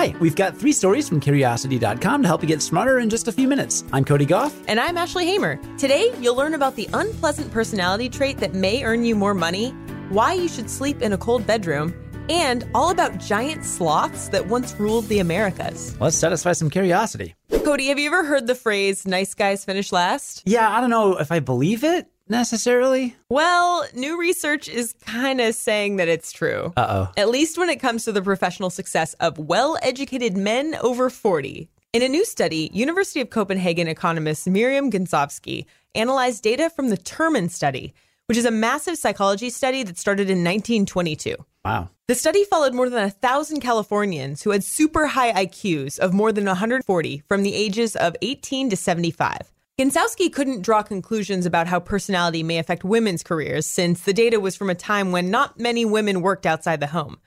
[0.00, 3.32] Hi, we've got three stories from Curiosity.com to help you get smarter in just a
[3.32, 3.84] few minutes.
[3.92, 4.50] I'm Cody Gough.
[4.66, 5.60] And I'm Ashley Hamer.
[5.76, 9.72] Today, you'll learn about the unpleasant personality trait that may earn you more money,
[10.08, 11.94] why you should sleep in a cold bedroom,
[12.30, 16.00] and all about giant sloths that once ruled the Americas.
[16.00, 17.34] Let's satisfy some curiosity.
[17.62, 20.42] Cody, have you ever heard the phrase nice guys finish last?
[20.46, 23.16] Yeah, I don't know if I believe it necessarily.
[23.28, 26.72] Well, new research is kind of saying that it's true.
[26.76, 27.12] Uh oh.
[27.16, 31.68] At least when it comes to the professional success of well educated men over 40.
[31.92, 37.50] In a new study, University of Copenhagen economist Miriam Gensowski analyzed data from the Terman
[37.50, 37.92] study,
[38.26, 41.34] which is a massive psychology study that started in 1922.
[41.64, 41.90] Wow.
[42.06, 46.32] The study followed more than a thousand Californians who had super high IQs of more
[46.32, 49.52] than 140 from the ages of 18 to 75.
[49.80, 54.54] Gensowski couldn't draw conclusions about how personality may affect women's careers since the data was
[54.54, 57.18] from a time when not many women worked outside the home.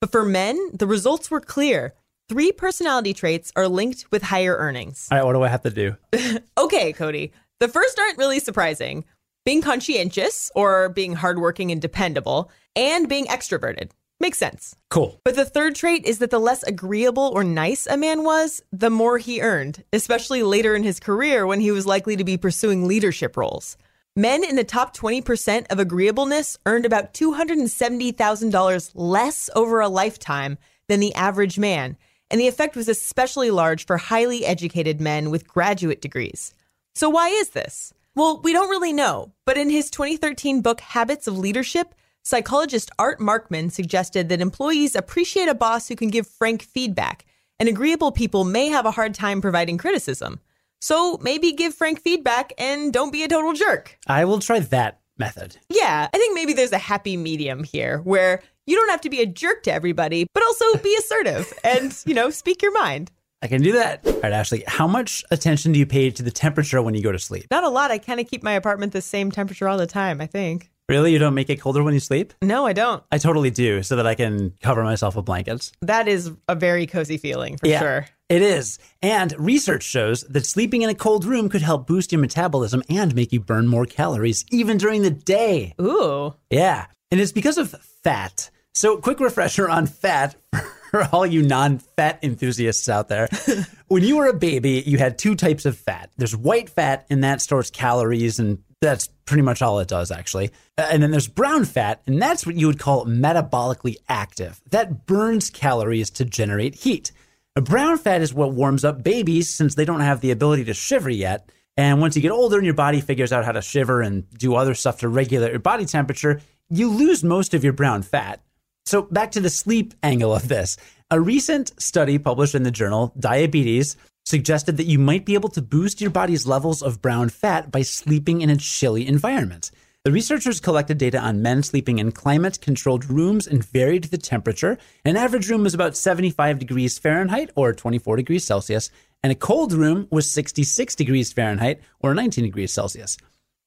[0.00, 1.92] But for men, the results were clear.
[2.30, 5.08] Three personality traits are linked with higher earnings.
[5.10, 5.98] All right, what do I have to do?
[6.56, 7.30] okay, Cody.
[7.60, 9.04] The first aren't really surprising
[9.44, 13.90] being conscientious or being hardworking and dependable, and being extroverted.
[14.20, 14.74] Makes sense.
[14.90, 15.20] Cool.
[15.24, 18.90] But the third trait is that the less agreeable or nice a man was, the
[18.90, 22.88] more he earned, especially later in his career when he was likely to be pursuing
[22.88, 23.76] leadership roles.
[24.16, 30.98] Men in the top 20% of agreeableness earned about $270,000 less over a lifetime than
[30.98, 31.96] the average man,
[32.28, 36.52] and the effect was especially large for highly educated men with graduate degrees.
[36.96, 37.94] So, why is this?
[38.16, 43.20] Well, we don't really know, but in his 2013 book, Habits of Leadership, psychologist Art
[43.20, 47.24] Markman suggested that employees appreciate a boss who can give frank feedback,
[47.58, 50.40] and agreeable people may have a hard time providing criticism.
[50.80, 53.98] So maybe give frank feedback and don't be a total jerk.
[54.06, 55.56] I will try that method.
[55.68, 59.20] Yeah, I think maybe there's a happy medium here where you don't have to be
[59.20, 63.10] a jerk to everybody, but also be assertive and, you know, speak your mind.
[63.40, 64.04] I can do that.
[64.04, 67.12] All right, Ashley, how much attention do you pay to the temperature when you go
[67.12, 67.46] to sleep?
[67.50, 67.90] Not a lot.
[67.90, 70.70] I kind of keep my apartment the same temperature all the time, I think.
[70.88, 71.12] Really?
[71.12, 72.32] You don't make it colder when you sleep?
[72.40, 73.02] No, I don't.
[73.12, 75.70] I totally do, so that I can cover myself with blankets.
[75.82, 78.06] That is a very cozy feeling for Yeah, sure.
[78.30, 78.78] It is.
[79.02, 83.14] And research shows that sleeping in a cold room could help boost your metabolism and
[83.14, 85.74] make you burn more calories even during the day.
[85.80, 86.34] Ooh.
[86.50, 86.86] Yeah.
[87.10, 87.70] And it's because of
[88.02, 88.50] fat.
[88.74, 90.36] So, quick refresher on fat
[90.90, 93.28] for all you non fat enthusiasts out there.
[93.88, 97.24] when you were a baby, you had two types of fat there's white fat, and
[97.24, 100.50] that stores calories, and that's pretty much all it does, actually.
[100.76, 104.60] Uh, And then there's brown fat, and that's what you would call metabolically active.
[104.70, 107.12] That burns calories to generate heat.
[107.54, 111.10] Brown fat is what warms up babies since they don't have the ability to shiver
[111.10, 111.50] yet.
[111.76, 114.54] And once you get older and your body figures out how to shiver and do
[114.54, 118.40] other stuff to regulate your body temperature, you lose most of your brown fat.
[118.86, 120.76] So, back to the sleep angle of this.
[121.10, 123.96] A recent study published in the journal Diabetes
[124.28, 127.80] suggested that you might be able to boost your body's levels of brown fat by
[127.80, 129.70] sleeping in a chilly environment.
[130.04, 134.78] The researchers collected data on men sleeping in climate controlled rooms and varied the temperature.
[135.04, 138.90] An average room was about 75 degrees Fahrenheit or 24 degrees Celsius,
[139.22, 143.16] and a cold room was 66 degrees Fahrenheit or 19 degrees Celsius.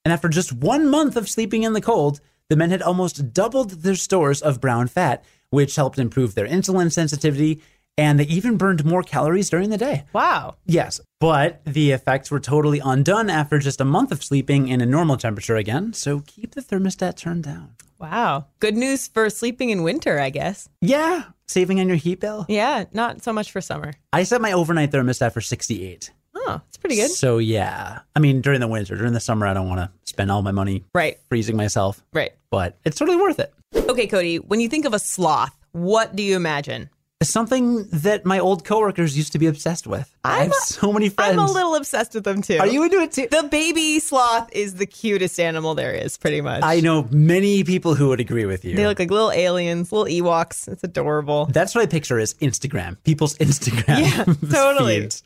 [0.05, 3.71] And after just one month of sleeping in the cold, the men had almost doubled
[3.71, 7.61] their stores of brown fat, which helped improve their insulin sensitivity,
[8.01, 10.03] and they even burned more calories during the day.
[10.11, 10.55] Wow.
[10.65, 14.85] Yes, but the effects were totally undone after just a month of sleeping in a
[14.85, 17.75] normal temperature again, so keep the thermostat turned down.
[17.99, 18.47] Wow.
[18.59, 20.67] Good news for sleeping in winter, I guess.
[20.81, 22.45] Yeah, saving on your heat bill.
[22.49, 23.93] Yeah, not so much for summer.
[24.11, 26.11] I set my overnight thermostat for 68.
[26.33, 27.11] Oh, it's pretty good.
[27.11, 30.31] So yeah, I mean during the winter, during the summer, I don't want to spend
[30.31, 32.31] all my money Right, freezing myself, right.
[32.49, 33.53] but it's totally worth it.
[33.75, 36.89] Okay, Cody, when you think of a sloth, what do you imagine?
[37.21, 40.11] Something that my old coworkers used to be obsessed with.
[40.23, 41.33] I I'm have a- so many friends.
[41.33, 42.57] I'm a little obsessed with them too.
[42.57, 43.27] Are you into it too?
[43.29, 46.63] The baby sloth is the cutest animal there is, pretty much.
[46.63, 48.75] I know many people who would agree with you.
[48.75, 50.67] They look like little aliens, little Ewoks.
[50.67, 51.45] It's adorable.
[51.47, 52.97] That's what I picture as Instagram.
[53.03, 53.99] People's Instagram.
[53.99, 55.01] Yeah, totally.
[55.01, 55.23] feeds.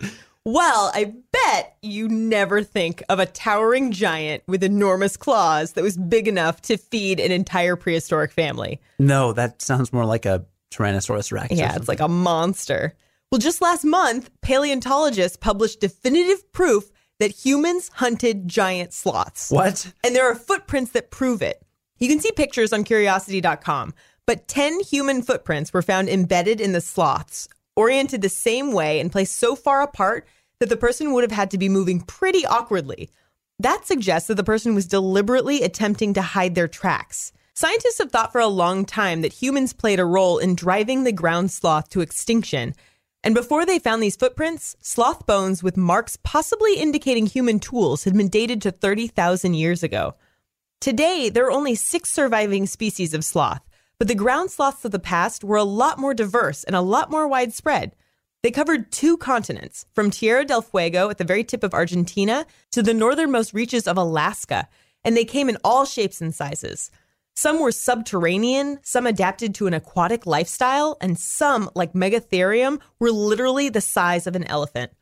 [0.48, 5.98] Well, I bet you never think of a towering giant with enormous claws that was
[5.98, 8.80] big enough to feed an entire prehistoric family.
[9.00, 11.54] No, that sounds more like a Tyrannosaurus Rex.
[11.54, 12.96] Yeah, it's like a monster.
[13.32, 19.52] Well, just last month, paleontologists published definitive proof that humans hunted giant sloths.
[19.52, 19.92] what?
[20.04, 21.62] And there are footprints that prove it.
[21.98, 23.94] You can see pictures on curiosity.com,
[24.26, 29.12] but 10 human footprints were found embedded in the sloths, oriented the same way and
[29.12, 30.28] placed so far apart
[30.60, 33.10] that the person would have had to be moving pretty awkwardly.
[33.60, 37.32] That suggests that the person was deliberately attempting to hide their tracks.
[37.58, 41.12] Scientists have thought for a long time that humans played a role in driving the
[41.14, 42.76] ground sloth to extinction,
[43.24, 48.14] And before they found these footprints, sloth bones with marks possibly indicating human tools had
[48.14, 50.16] been dated to 30,000 years ago.
[50.80, 53.62] Today, there are only six surviving species of sloth,
[53.98, 57.10] but the ground sloths of the past were a lot more diverse and a lot
[57.10, 57.96] more widespread.
[58.44, 62.84] They covered two continents, from Tierra del Fuego at the very tip of Argentina to
[62.84, 64.68] the northernmost reaches of Alaska,
[65.04, 66.92] and they came in all shapes and sizes.
[67.38, 73.68] Some were subterranean, some adapted to an aquatic lifestyle, and some, like Megatherium, were literally
[73.68, 74.94] the size of an elephant.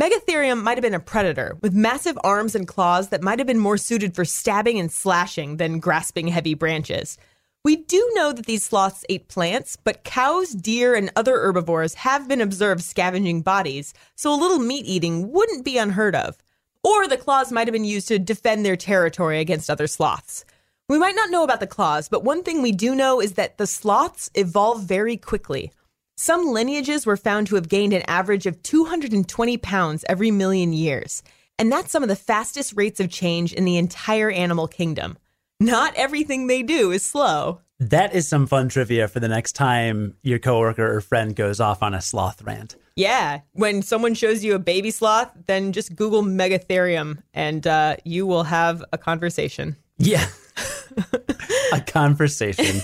[0.00, 3.58] Megatherium might have been a predator with massive arms and claws that might have been
[3.58, 7.18] more suited for stabbing and slashing than grasping heavy branches.
[7.64, 12.28] We do know that these sloths ate plants, but cows, deer, and other herbivores have
[12.28, 16.38] been observed scavenging bodies, so a little meat eating wouldn't be unheard of.
[16.82, 20.46] Or the claws might have been used to defend their territory against other sloths.
[20.90, 23.58] We might not know about the claws, but one thing we do know is that
[23.58, 25.70] the sloths evolve very quickly.
[26.16, 31.22] Some lineages were found to have gained an average of 220 pounds every million years,
[31.60, 35.16] and that's some of the fastest rates of change in the entire animal kingdom.
[35.60, 37.60] Not everything they do is slow.
[37.78, 41.84] That is some fun trivia for the next time your coworker or friend goes off
[41.84, 42.74] on a sloth rant.
[42.96, 48.26] Yeah, when someone shows you a baby sloth, then just Google Megatherium and uh, you
[48.26, 49.76] will have a conversation.
[49.96, 50.26] Yeah.
[51.72, 52.80] a conversation.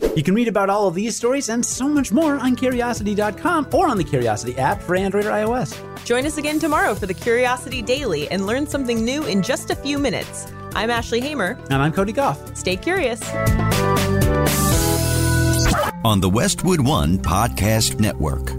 [0.16, 3.88] you can read about all of these stories and so much more on curiosity.com or
[3.88, 5.76] on the Curiosity app for Android or iOS.
[6.04, 9.74] Join us again tomorrow for the Curiosity Daily and learn something new in just a
[9.74, 10.46] few minutes.
[10.74, 11.58] I'm Ashley Hamer.
[11.70, 12.56] And I'm Cody Gough.
[12.56, 13.20] Stay curious.
[16.04, 18.52] On the Westwood One Podcast Network.